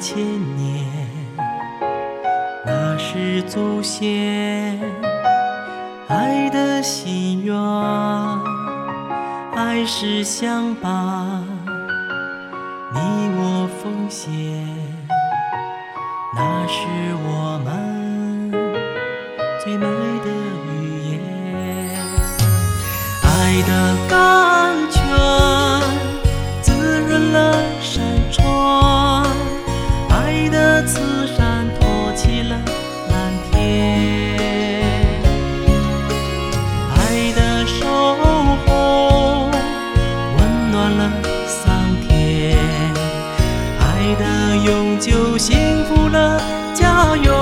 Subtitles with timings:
[0.00, 0.16] 千
[0.56, 0.86] 年，
[2.64, 4.80] 那是祖先
[6.08, 7.54] 爱的心愿。
[9.54, 11.44] 爱是相伴，
[12.94, 12.98] 你
[13.36, 14.32] 我奉献，
[16.34, 16.78] 那是
[17.22, 18.50] 我们
[19.62, 20.30] 最美的
[20.72, 21.20] 语言。
[23.22, 23.28] 爱
[23.68, 23.70] 的
[24.08, 24.49] 甘
[45.00, 46.38] 就幸福了
[46.74, 47.39] 家园。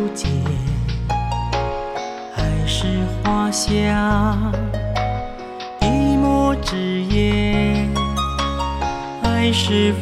[0.00, 0.30] 不见
[2.34, 2.86] 爱是
[3.22, 4.50] 花香
[5.82, 7.86] 一抹枝叶
[9.22, 9.92] 爱是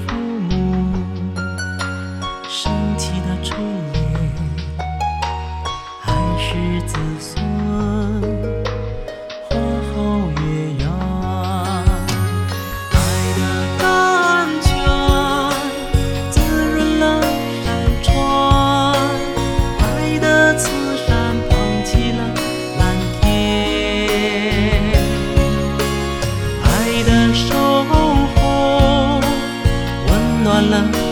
[30.68, 31.07] 了。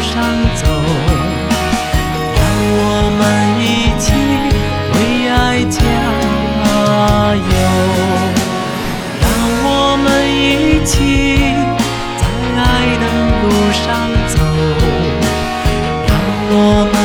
[0.00, 0.22] 上
[0.54, 0.62] 走
[2.34, 2.40] 让
[2.80, 2.82] 我
[3.18, 3.20] 们
[3.60, 3.64] 一
[3.98, 4.06] 起
[4.94, 4.96] 为
[5.28, 5.76] 爱加
[7.34, 7.50] 油
[9.20, 9.24] 让
[9.64, 9.68] 我
[10.02, 10.38] 们一
[10.84, 10.94] 起
[12.16, 12.22] 在
[12.56, 12.62] 爱
[13.00, 13.04] 的
[13.42, 13.86] 路上
[14.28, 14.34] 走
[16.06, 16.10] 让
[16.50, 16.54] 我
[16.92, 16.97] 们